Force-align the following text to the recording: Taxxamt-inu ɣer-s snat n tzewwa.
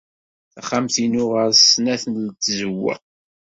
Taxxamt-inu 0.53 1.23
ɣer-s 1.33 1.61
snat 1.73 2.03
n 2.13 2.15
tzewwa. 2.41 2.95